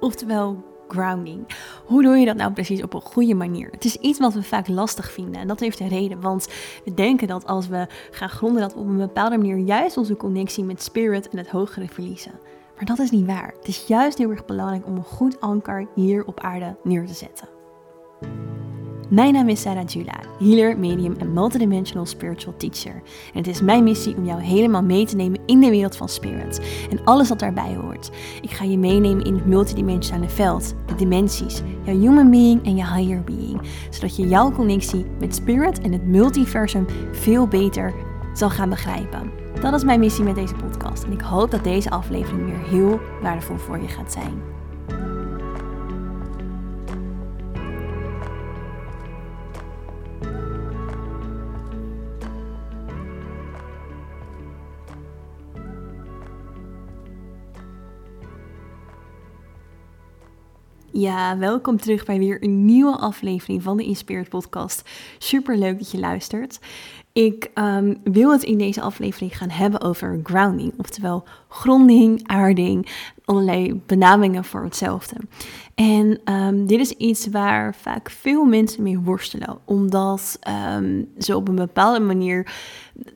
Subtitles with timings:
[0.00, 1.46] oftewel grounding.
[1.86, 3.68] Hoe doe je dat nou precies op een goede manier?
[3.70, 6.48] Het is iets wat we vaak lastig vinden en dat heeft een reden, want
[6.84, 10.16] we denken dat als we gaan gronden dat we op een bepaalde manier juist onze
[10.16, 12.32] connectie met spirit en het hogere verliezen.
[12.76, 13.54] Maar dat is niet waar.
[13.58, 17.14] Het is juist heel erg belangrijk om een goed anker hier op aarde neer te
[17.14, 17.57] zetten.
[19.08, 22.92] Mijn naam is Sarah Jula, healer, medium en multidimensional spiritual teacher.
[23.32, 26.08] En het is mijn missie om jou helemaal mee te nemen in de wereld van
[26.08, 26.60] spirit
[26.90, 28.10] en alles wat daarbij hoort.
[28.42, 32.86] Ik ga je meenemen in het multidimensionale veld, de dimensies, jouw human being en je
[32.86, 33.60] higher being,
[33.90, 37.94] zodat je jouw connectie met spirit en het multiversum veel beter
[38.32, 39.30] zal gaan begrijpen.
[39.60, 43.00] Dat is mijn missie met deze podcast en ik hoop dat deze aflevering weer heel
[43.22, 44.57] waardevol voor je gaat zijn.
[60.98, 64.88] Ja, welkom terug bij weer een nieuwe aflevering van de Inspired Podcast.
[65.18, 66.58] Super leuk dat je luistert.
[67.12, 72.88] Ik um, wil het in deze aflevering gaan hebben over grounding, oftewel gronding, aarding,
[73.24, 75.16] allerlei benamingen voor hetzelfde.
[75.74, 80.38] En um, dit is iets waar vaak veel mensen mee worstelen, omdat
[80.76, 82.52] um, ze op een bepaalde manier,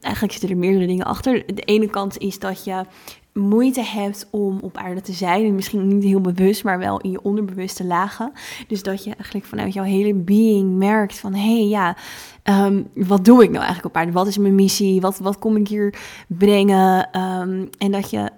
[0.01, 1.47] eigenlijk zitten er meerdere dingen achter.
[1.55, 2.85] De ene kant is dat je
[3.33, 5.45] moeite hebt om op aarde te zijn.
[5.45, 8.33] En misschien niet heel bewust, maar wel in je onderbewuste lagen.
[8.67, 11.35] Dus dat je eigenlijk vanuit jouw hele being merkt van...
[11.35, 11.97] hé, hey, ja,
[12.45, 14.13] um, wat doe ik nou eigenlijk op aarde?
[14.13, 15.01] Wat is mijn missie?
[15.01, 15.95] Wat, wat kom ik hier
[16.27, 17.21] brengen?
[17.21, 18.31] Um, en dat je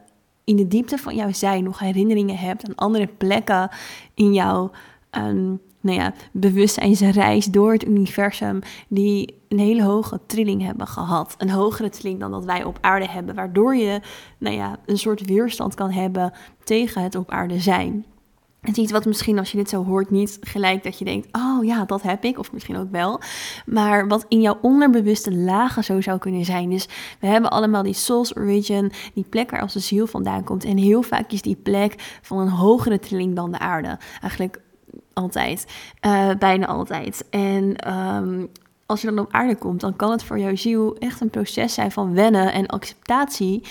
[0.44, 3.70] in de diepte van jouw zijn nog herinneringen hebt aan andere plekken
[4.14, 4.70] in jouw...
[5.10, 11.34] Um, nou ja, bewustzijnsreis door het universum die een hele hoge trilling hebben gehad.
[11.38, 14.00] Een hogere trilling dan dat wij op aarde hebben, waardoor je
[14.38, 16.32] nou ja, een soort weerstand kan hebben
[16.64, 18.05] tegen het op aarde zijn.
[18.60, 21.28] Het is iets wat misschien als je dit zo hoort niet gelijk dat je denkt,
[21.32, 23.20] oh ja, dat heb ik, of misschien ook wel.
[23.66, 26.70] Maar wat in jouw onderbewuste lagen zo zou kunnen zijn.
[26.70, 26.89] Dus
[27.20, 30.64] we hebben allemaal die soul's origin, die plek waar de ziel vandaan komt.
[30.64, 33.98] En heel vaak is die plek van een hogere trilling dan de aarde.
[34.20, 34.61] Eigenlijk
[35.14, 35.67] altijd.
[36.07, 37.25] Uh, bijna altijd.
[37.30, 38.51] En um,
[38.86, 41.75] als je dan op aarde komt, dan kan het voor jouw ziel echt een proces
[41.75, 43.63] zijn van wennen en acceptatie.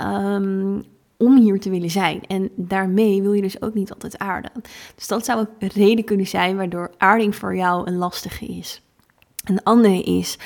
[0.00, 0.84] Um,
[1.20, 2.20] om hier te willen zijn.
[2.26, 4.50] En daarmee wil je dus ook niet altijd aarden.
[4.94, 8.82] Dus dat zou een reden kunnen zijn waardoor aarding voor jou een lastige is.
[9.44, 10.38] Een andere is,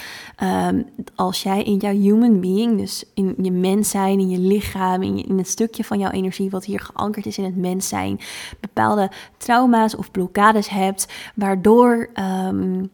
[0.42, 5.02] um, als jij in jouw human being, dus in je mens zijn, in je lichaam,
[5.02, 8.20] in, in het stukje van jouw energie wat hier geankerd is in het mens zijn,
[8.60, 12.90] bepaalde trauma's of blokkades hebt, waardoor um,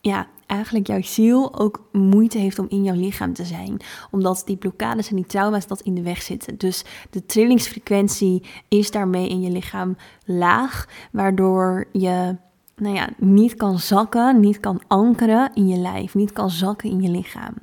[0.00, 3.76] ja, eigenlijk jouw ziel ook moeite heeft om in jouw lichaam te zijn.
[4.10, 6.58] Omdat die blokkades en die trauma's dat in de weg zitten.
[6.58, 12.36] Dus de trillingsfrequentie is daarmee in je lichaam laag, waardoor je
[12.76, 17.02] nou ja, niet kan zakken, niet kan ankeren in je lijf, niet kan zakken in
[17.02, 17.54] je lichaam.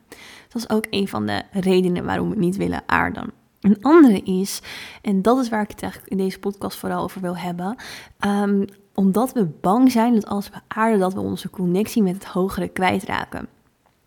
[0.49, 3.31] Dat is ook een van de redenen waarom we niet willen aarden.
[3.61, 4.61] Een andere is,
[5.01, 7.75] en dat is waar ik het eigenlijk in deze podcast vooral over wil hebben,
[8.27, 12.25] um, omdat we bang zijn dat als we aarden, dat we onze connectie met het
[12.25, 13.47] hogere kwijtraken.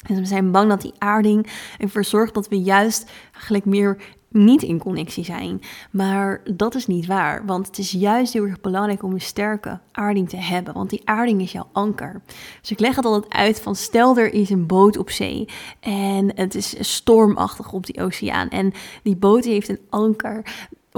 [0.06, 1.46] Dus we zijn bang dat die aarding
[1.78, 5.60] ervoor zorgt dat we juist eigenlijk meer niet in connectie zijn.
[5.90, 9.78] Maar dat is niet waar, want het is juist heel erg belangrijk om een sterke
[9.92, 12.22] aarding te hebben, want die aarding is jouw anker.
[12.60, 15.48] Dus ik leg het altijd uit van stel er is een boot op zee
[15.80, 18.72] en het is stormachtig op die oceaan en
[19.02, 20.44] die boot heeft een anker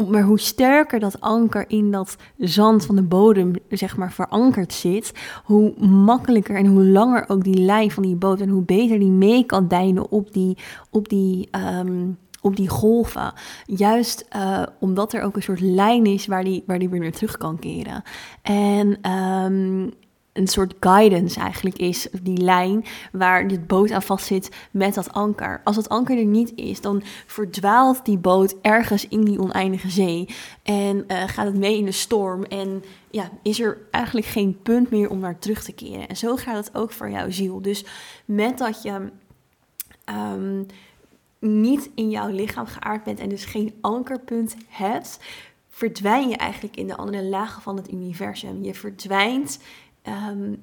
[0.06, 5.12] maar hoe sterker dat anker in dat zand van de bodem, zeg maar, verankerd zit,
[5.44, 9.10] hoe makkelijker en hoe langer ook die lijn van die boot en hoe beter die
[9.10, 10.56] mee kan deinen op die,
[10.90, 11.48] op die,
[11.80, 12.18] um,
[12.48, 13.32] op die golven.
[13.64, 17.10] Juist uh, omdat er ook een soort lijn is waar die, waar die weer naar
[17.10, 18.03] terug kan keren.
[18.42, 19.92] En um,
[20.38, 25.12] een soort guidance eigenlijk is, die lijn waar dit boot aan vast zit met dat
[25.12, 25.60] anker.
[25.64, 30.28] Als dat anker er niet is, dan verdwaalt die boot ergens in die oneindige zee
[30.62, 34.90] en uh, gaat het mee in de storm en ja, is er eigenlijk geen punt
[34.90, 36.08] meer om naar terug te keren.
[36.08, 37.62] En zo gaat het ook voor jouw ziel.
[37.62, 37.84] Dus
[38.25, 39.11] met dat je
[40.32, 40.67] um,
[41.38, 45.19] niet in jouw lichaam geaard bent en dus geen ankerpunt hebt,
[45.69, 48.62] verdwijn je eigenlijk in de andere lagen van het universum.
[48.62, 49.58] Je verdwijnt
[50.31, 50.62] um,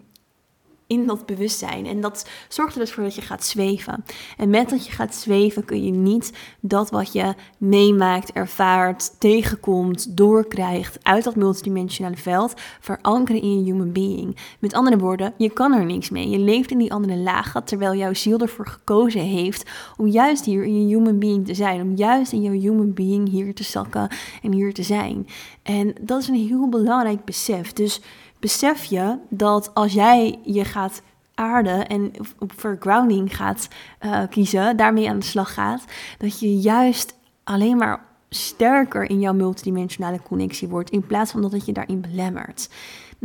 [0.87, 1.85] in dat bewustzijn.
[1.85, 4.05] En dat zorgt er dus voor dat je gaat zweven.
[4.37, 10.17] En met dat je gaat zweven kun je niet dat wat je meemaakt, ervaart, tegenkomt,
[10.17, 14.37] doorkrijgt uit dat multidimensionale veld verankeren in je human being.
[14.59, 16.29] Met andere woorden, je kan er niks mee.
[16.29, 20.63] Je leeft in die andere lagen terwijl jouw ziel ervoor gekozen heeft om juist hier
[20.63, 21.81] in je human being te zijn.
[21.81, 24.09] Om juist in jouw human being hier te zakken
[24.41, 25.27] en hier te zijn.
[25.63, 27.73] En dat is een heel belangrijk besef.
[27.73, 28.01] Dus
[28.39, 31.01] besef je dat als jij je gaat
[31.35, 33.67] aarden en voor grounding gaat
[34.05, 35.83] uh, kiezen, daarmee aan de slag gaat,
[36.17, 41.65] dat je juist alleen maar sterker in jouw multidimensionale connectie wordt, in plaats van dat
[41.65, 42.69] je daarin belemmert.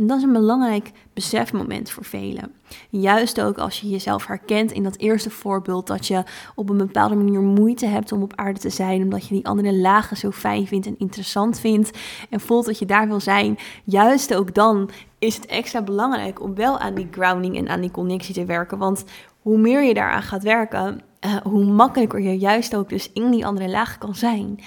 [0.01, 2.53] En dat is een belangrijk besefmoment voor velen.
[2.89, 6.23] Juist ook als je jezelf herkent in dat eerste voorbeeld dat je
[6.55, 9.73] op een bepaalde manier moeite hebt om op aarde te zijn, omdat je die andere
[9.73, 11.91] lagen zo fijn vindt en interessant vindt
[12.29, 13.57] en voelt dat je daar wil zijn.
[13.83, 14.89] Juist ook dan
[15.19, 18.77] is het extra belangrijk om wel aan die grounding en aan die connectie te werken.
[18.77, 19.03] Want
[19.41, 23.45] hoe meer je daaraan gaat werken, uh, hoe makkelijker je juist ook dus in die
[23.45, 24.59] andere lagen kan zijn.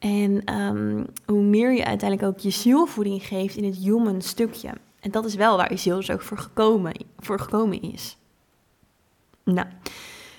[0.00, 4.70] En um, hoe meer je uiteindelijk ook je zielvoeding geeft in het human stukje.
[5.00, 8.16] En dat is wel waar je ziel dus ook voor gekomen, voor gekomen is.
[9.44, 9.66] Nou,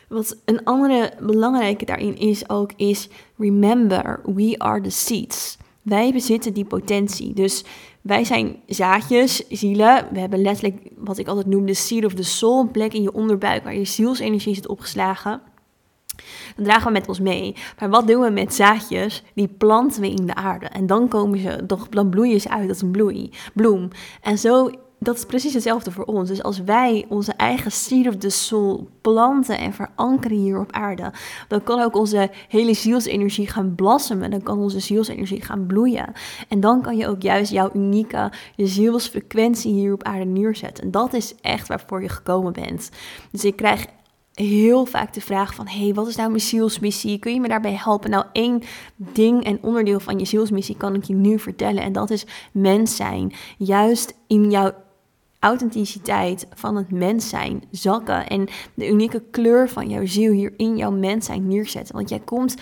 [0.07, 5.57] wat een andere belangrijke daarin is ook, is remember, we are the seeds.
[5.81, 7.33] Wij bezitten die potentie.
[7.33, 7.63] Dus
[8.01, 10.07] wij zijn zaadjes, zielen.
[10.11, 13.01] We hebben letterlijk wat ik altijd noem de seed of the soul, een plek in
[13.01, 15.41] je onderbuik waar je zielsenergie zit opgeslagen.
[16.55, 17.55] Dat dragen we met ons mee.
[17.79, 19.23] Maar wat doen we met zaadjes?
[19.33, 20.65] Die planten we in de aarde.
[20.65, 23.87] En dan komen ze, dan bloeien ze uit als een bloei, bloem.
[24.21, 24.69] En zo
[25.03, 26.29] dat is precies hetzelfde voor ons.
[26.29, 31.11] Dus als wij onze eigen seed of the soul planten en verankeren hier op aarde,
[31.47, 34.31] dan kan ook onze hele zielsenergie gaan blossomen.
[34.31, 36.13] Dan kan onze zielsenergie gaan bloeien.
[36.47, 40.83] En dan kan je ook juist jouw unieke, je zielsfrequentie hier op aarde neerzetten.
[40.83, 42.89] En dat is echt waarvoor je gekomen bent.
[43.31, 43.85] Dus ik krijg
[44.33, 45.67] heel vaak de vraag van...
[45.67, 47.19] hey, wat is nou mijn zielsmissie?
[47.19, 48.09] Kun je me daarbij helpen?
[48.09, 48.61] Nou, één
[48.95, 51.83] ding en onderdeel van je zielsmissie kan ik je nu vertellen...
[51.83, 53.33] en dat is mens zijn.
[53.57, 54.73] Juist in jouw
[55.39, 58.27] authenticiteit van het mens zijn zakken...
[58.27, 61.95] en de unieke kleur van jouw ziel hier in jouw mens zijn neerzetten.
[61.95, 62.55] Want jij komt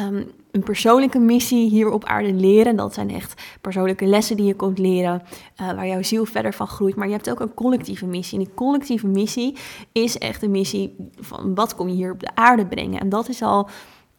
[0.00, 2.76] um, een persoonlijke missie hier op aarde leren.
[2.76, 5.22] Dat zijn echt persoonlijke lessen die je komt leren,
[5.60, 6.96] uh, waar jouw ziel verder van groeit.
[6.96, 8.38] Maar je hebt ook een collectieve missie.
[8.38, 9.56] En die collectieve missie
[9.92, 13.00] is echt een missie van wat kom je hier op de aarde brengen.
[13.00, 13.68] En dat is al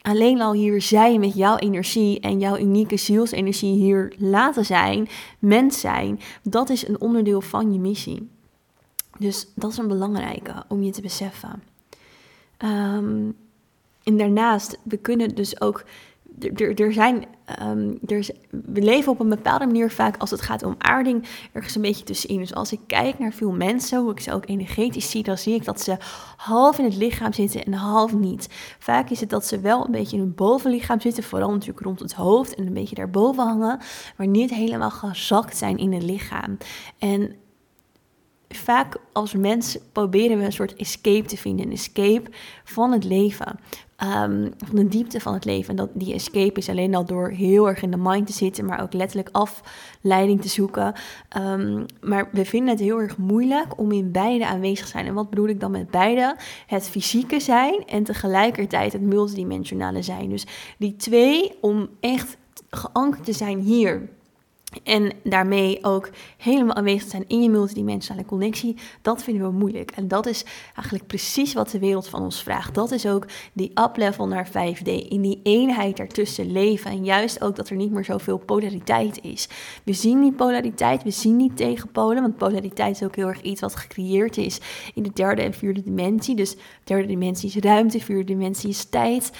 [0.02, 5.08] alleen al hier zijn met jouw energie en jouw unieke zielsenergie hier laten zijn,
[5.40, 6.20] mens zijn.
[6.42, 8.30] Dat is een onderdeel van je missie.
[9.18, 11.64] Dus dat is een belangrijke om je te beseffen.
[12.58, 13.36] Um,
[14.04, 15.84] en daarnaast, we kunnen dus ook.
[16.40, 17.26] Er, zijn,
[17.62, 21.76] um, er we leven op een bepaalde manier vaak als het gaat om aarding ergens
[21.76, 22.40] een beetje tussenin.
[22.40, 25.56] Dus als ik kijk naar veel mensen, hoe ik ze ook energetisch zie, dan zie
[25.56, 25.98] ik dat ze
[26.38, 28.48] half in het lichaam zitten en half niet.
[28.80, 32.00] Vaak is het dat ze wel een beetje in hun bovenlichaam zitten, vooral natuurlijk rond
[32.00, 33.80] het hoofd en een beetje daarboven hangen,
[34.18, 36.58] maar niet helemaal gezakt zijn in het lichaam.
[36.98, 37.36] En
[38.56, 41.66] vaak als mens proberen we een soort escape te vinden.
[41.66, 42.32] Een escape
[42.64, 43.60] van het leven.
[44.04, 45.70] Um, van de diepte van het leven.
[45.70, 48.66] En dat, die escape is alleen al door heel erg in de mind te zitten,
[48.66, 50.94] maar ook letterlijk afleiding te zoeken.
[51.38, 55.06] Um, maar we vinden het heel erg moeilijk om in beide aanwezig te zijn.
[55.06, 56.36] En wat bedoel ik dan met beide?
[56.68, 60.30] Het fysieke zijn en tegelijkertijd het multidimensionale zijn.
[60.30, 60.46] Dus
[60.78, 62.38] die twee om echt
[62.70, 64.10] geankerd te zijn hier
[64.84, 69.92] en daarmee ook helemaal aanwezig zijn in je multidimensionale connectie, dat vinden we moeilijk.
[69.92, 72.76] En dat is eigenlijk precies wat de wereld van ons vraagt.
[72.76, 76.92] Dat is ook die up-level naar 5D, in die eenheid ertussen leven.
[76.92, 79.48] En juist ook dat er niet meer zoveel polariteit is.
[79.84, 83.62] We zien die polariteit, we zien die tegenpolen, want polariteit is ook heel erg iets
[83.62, 84.60] wat gecreëerd is
[84.94, 86.36] in de derde en vierde dimensie.
[86.36, 89.32] Dus derde dimensie is ruimte, vierde dimensie is tijd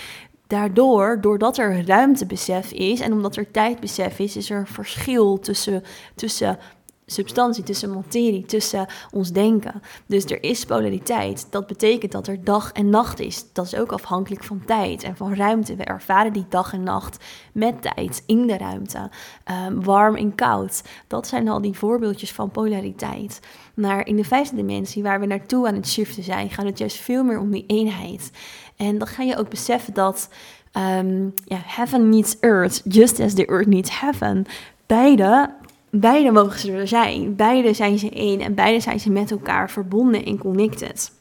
[0.48, 5.84] daardoor, doordat er ruimtebesef is en omdat er tijdbesef is, is er verschil tussen,
[6.16, 6.60] tussen
[7.06, 9.82] substantie, tussen materie, tussen ons denken.
[10.06, 11.48] Dus er is polariteit.
[11.50, 13.46] Dat betekent dat er dag en nacht is.
[13.54, 15.76] Dat is ook afhankelijk van tijd en van ruimte.
[15.76, 17.24] We ervaren die dag en nacht
[17.54, 19.10] met tijd in de ruimte.
[19.44, 20.82] Ehm, warm en koud.
[21.08, 23.40] Dat zijn al die voorbeeldjes van polariteit.
[23.74, 26.98] Maar in de vijfde dimensie, waar we naartoe aan het shiften zijn, gaat het juist
[26.98, 28.32] veel meer om die eenheid.
[28.76, 30.30] En dan ga je ook beseffen dat
[30.78, 34.46] um, ja, heaven needs earth, just as the earth needs heaven.
[34.86, 35.54] Beide,
[35.90, 37.36] beide mogen ze er zijn.
[37.36, 41.12] Beide zijn ze één en beide zijn ze met elkaar verbonden en connected.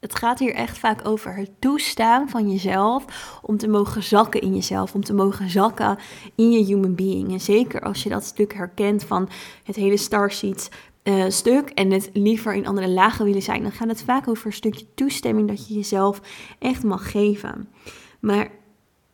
[0.00, 3.04] Het gaat hier echt vaak over het toestaan van jezelf
[3.42, 5.98] om te mogen zakken in jezelf, om te mogen zakken
[6.34, 7.32] in je human being.
[7.32, 9.28] En zeker als je dat stuk herkent van
[9.64, 10.70] het hele starseed
[11.08, 14.46] eh, stuk en het liever in andere lagen willen zijn, dan gaat het vaak over
[14.46, 16.20] een stukje toestemming dat je jezelf
[16.58, 17.68] echt mag geven.
[18.20, 18.50] Maar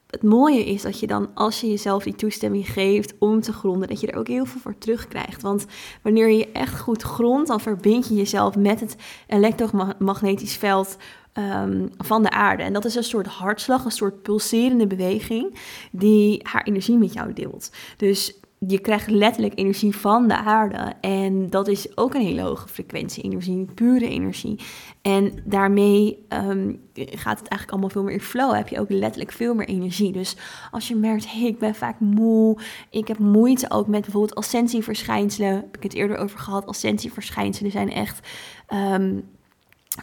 [0.06, 3.88] het mooie is dat je dan, als je jezelf die toestemming geeft om te gronden,
[3.88, 5.42] dat je er ook heel veel voor terugkrijgt.
[5.42, 5.66] Want
[6.02, 8.96] wanneer je echt goed grondt, dan verbind je jezelf met het
[9.26, 10.96] elektromagnetisch veld
[11.34, 12.62] um, van de aarde.
[12.62, 15.58] En dat is een soort hartslag, een soort pulserende beweging
[15.90, 17.70] die haar energie met jou deelt.
[17.96, 20.92] Dus je krijgt letterlijk energie van de aarde.
[21.00, 24.60] En dat is ook een hele hoge frequentie energie, pure energie.
[25.02, 28.54] En daarmee ehm, gaat het eigenlijk allemaal veel meer in flow.
[28.54, 30.12] Heb je ook letterlijk veel meer energie.
[30.12, 30.36] Dus
[30.70, 32.58] als je merkt, hey, ik ben vaak moe.
[32.90, 35.54] Ik heb moeite ook met bijvoorbeeld ascensieverschijnselen.
[35.54, 36.66] Heb ik het eerder over gehad.
[36.66, 38.28] Ascensieverschijnselen zijn echt...
[38.74, 39.24] Um,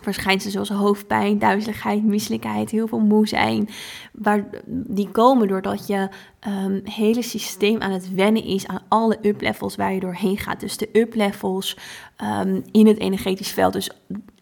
[0.02, 3.70] verschijnselen zoals hoofdpijn, duizeligheid, misselijkheid, heel veel moe zijn.
[4.14, 6.10] Waar, die komen doordat je
[6.48, 10.60] um, hele systeem aan het wennen is aan alle up-levels waar je doorheen gaat.
[10.60, 11.78] Dus de up-levels
[12.24, 13.74] um, in het energetisch veld.
[13.74, 13.90] Dus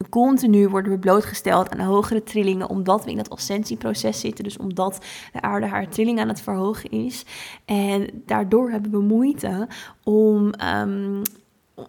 [0.09, 4.43] continu worden we blootgesteld aan hogere trillingen, omdat we in dat ascensieproces zitten.
[4.43, 7.25] Dus omdat de aarde haar trilling aan het verhogen is.
[7.65, 9.67] En daardoor hebben we moeite
[10.03, 11.21] om um,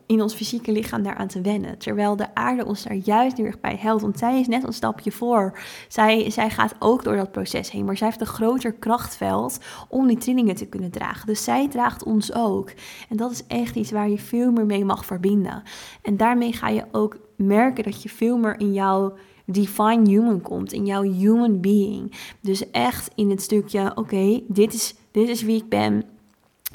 [0.07, 1.79] in ons fysieke lichaam daaraan te wennen.
[1.79, 4.03] Terwijl de aarde ons daar juist heel erg bij helpt.
[4.03, 5.59] Want zij is net een stapje voor.
[5.89, 7.85] Zij, zij gaat ook door dat proces heen.
[7.85, 11.27] Maar zij heeft een groter krachtveld om die trillingen te kunnen dragen.
[11.27, 12.71] Dus zij draagt ons ook.
[13.09, 15.63] En dat is echt iets waar je veel meer mee mag verbinden.
[16.03, 20.73] En daarmee ga je ook merken dat je veel meer in jouw divine human komt.
[20.73, 22.15] In jouw human being.
[22.41, 26.05] Dus echt in het stukje, oké, dit, is, dit is wie ik ben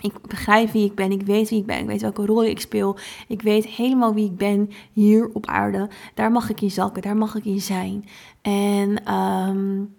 [0.06, 2.60] ik begrijp wie ik ben, ik weet wie ik ben, ik weet welke rol ik
[2.60, 2.98] speel.
[3.28, 5.90] Ik weet helemaal wie ik ben hier op aarde.
[6.14, 8.06] Daar mag ik in zakken, daar mag ik in zijn.
[8.42, 9.94] En um,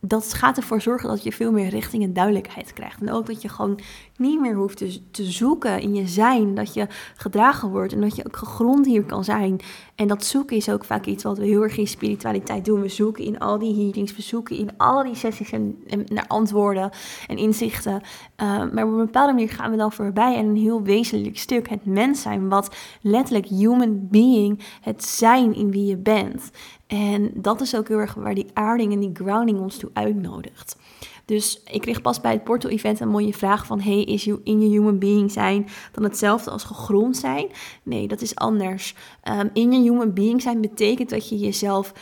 [0.00, 3.00] dat gaat ervoor zorgen dat je veel meer richting en duidelijkheid krijgt.
[3.00, 3.80] En ook dat je gewoon
[4.20, 6.54] niet meer hoeft te, te zoeken in je zijn.
[6.54, 6.86] Dat je
[7.16, 9.60] gedragen wordt en dat je ook gegrond hier kan zijn.
[9.94, 12.80] En dat zoeken is ook vaak iets wat we heel erg in spiritualiteit doen.
[12.80, 16.90] We zoeken in al die healings, we zoeken in al die sessies en, naar antwoorden
[17.26, 17.92] en inzichten.
[17.92, 21.68] Uh, maar op een bepaalde manier gaan we dan voorbij en een heel wezenlijk stuk,
[21.68, 26.50] het mens zijn, wat letterlijk human being, het zijn in wie je bent.
[26.86, 30.76] En dat is ook heel erg waar die aarding en die grounding ons toe uitnodigt.
[31.24, 33.80] Dus ik kreeg pas bij het Portal Event een mooie vraag van...
[33.80, 37.46] hey, is je in je human being zijn dan hetzelfde als gegrond zijn?
[37.82, 38.94] Nee, dat is anders.
[39.28, 41.92] Um, in je human being zijn betekent dat je jezelf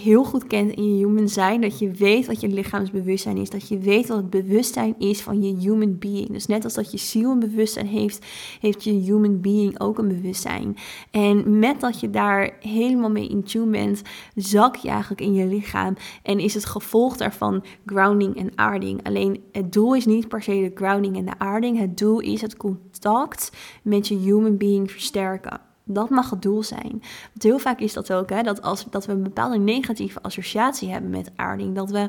[0.00, 1.60] heel goed kent in je human zijn.
[1.60, 3.50] Dat je weet wat je lichaamsbewustzijn is.
[3.50, 6.28] Dat je weet wat het bewustzijn is van je human being.
[6.28, 8.26] Dus net als dat je ziel een bewustzijn heeft,
[8.60, 10.76] heeft je human being ook een bewustzijn.
[11.10, 14.02] En met dat je daar helemaal mee in tune bent,
[14.34, 15.94] zak je eigenlijk in je lichaam.
[16.22, 19.02] En is het gevolg daarvan grounding en aarding.
[19.02, 21.78] Alleen het doel is niet per se de grounding en de aarding.
[21.78, 25.71] Het doel is het contact met je human being versterken.
[25.84, 26.90] Dat mag het doel zijn.
[27.32, 30.90] Want heel vaak is dat ook, hè, dat, als, dat we een bepaalde negatieve associatie
[30.90, 31.74] hebben met aarding.
[31.74, 32.08] Dat we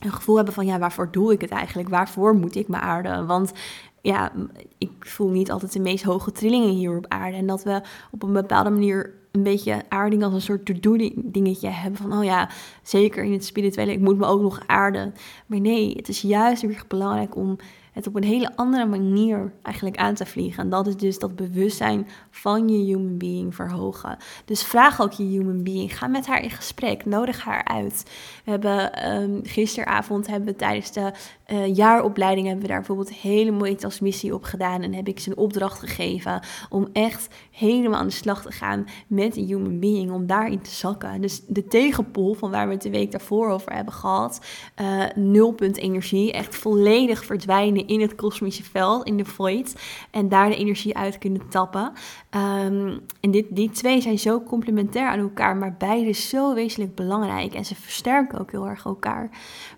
[0.00, 1.88] een gevoel hebben van, ja, waarvoor doe ik het eigenlijk?
[1.88, 3.26] Waarvoor moet ik me aarden?
[3.26, 3.52] Want
[4.00, 4.32] ja,
[4.78, 7.36] ik voel niet altijd de meest hoge trillingen hier op aarde.
[7.36, 12.00] En dat we op een bepaalde manier een beetje aarding als een soort to-do-dingetje hebben.
[12.00, 12.50] Van, oh ja,
[12.82, 15.14] zeker in het spirituele, ik moet me ook nog aarden.
[15.46, 17.56] Maar nee, het is juist weer belangrijk om
[17.92, 20.62] het op een hele andere manier eigenlijk aan te vliegen.
[20.62, 24.16] En dat is dus dat bewustzijn van je human being verhogen.
[24.44, 25.98] Dus vraag ook je human being.
[25.98, 27.04] Ga met haar in gesprek.
[27.04, 28.10] Nodig haar uit.
[28.44, 31.12] We hebben um, gisteravond hebben we tijdens de
[31.46, 34.82] uh, jaaropleiding hebben we daar bijvoorbeeld hele mooie transmissie op gedaan.
[34.82, 38.84] En heb ik ze een opdracht gegeven om echt helemaal aan de slag te gaan
[39.06, 40.10] met de human being.
[40.12, 41.20] Om daarin te zakken.
[41.20, 44.40] Dus de tegenpool van waar we het de week daarvoor over hebben gehad.
[44.80, 46.32] Uh, nulpunt energie.
[46.32, 49.82] Echt volledig verdwijnen in het kosmische veld, in de void.
[50.10, 51.92] En daar de energie uit kunnen tappen.
[52.30, 57.54] Um, en dit, die twee zijn zo complementair aan elkaar, maar beide zo wezenlijk belangrijk.
[57.54, 59.30] En ze versterken ook heel erg elkaar.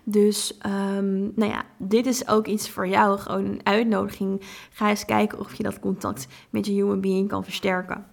[0.03, 3.19] Dus um, nou ja, dit is ook iets voor jou.
[3.19, 4.41] Gewoon een uitnodiging.
[4.71, 8.05] Ga eens kijken of je dat contact met je human being kan versterken.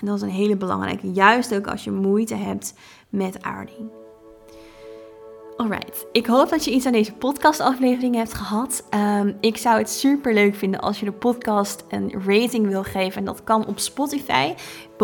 [0.00, 1.12] En dat is een hele belangrijke.
[1.12, 2.74] Juist ook als je moeite hebt
[3.08, 4.03] met aarding.
[5.56, 8.84] Alright, ik hoop dat je iets aan deze podcastaflevering hebt gehad.
[8.94, 13.18] Um, ik zou het super leuk vinden als je de podcast een rating wil geven.
[13.18, 14.54] En dat kan op Spotify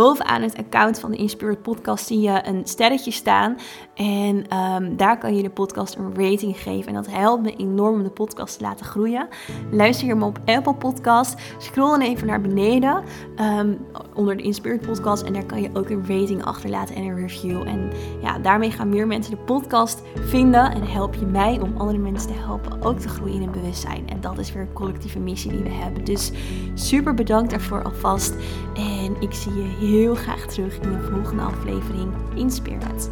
[0.01, 3.57] bovenaan het account van de Inspired Podcast zie je een sterretje staan.
[3.95, 6.89] En ehm, daar kan je de podcast een rating geven.
[6.89, 9.29] En dat helpt me enorm om de podcast te laten groeien.
[9.71, 11.35] Luister je hem op Apple Podcast.
[11.59, 13.03] Scroll dan even naar beneden
[13.41, 13.79] um,
[14.15, 15.23] onder de Inspired Podcast.
[15.23, 17.69] En daar kan je ook een rating achterlaten en een review.
[17.69, 17.91] En
[18.23, 20.73] ja, daarmee gaan meer mensen de podcast vinden.
[20.73, 24.09] En help je mij om andere mensen te helpen ook te groeien in bewustzijn.
[24.09, 26.05] En dat is weer een collectieve missie die we hebben.
[26.05, 26.33] Dus
[26.75, 28.35] super bedankt daarvoor alvast.
[28.75, 33.11] En ik zie je heel graag terug in de volgende aflevering in Spirit.